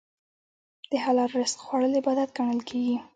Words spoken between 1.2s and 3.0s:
رزق خوړل عبادت ګڼل کېږي.